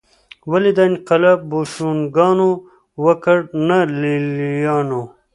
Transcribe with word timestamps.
ولې 0.51 0.71
دا 0.77 0.83
انقلاب 0.91 1.39
بوشونګانو 1.49 2.49
وکړ 3.03 3.37
نه 3.67 3.79
لېلیانو 4.01 5.01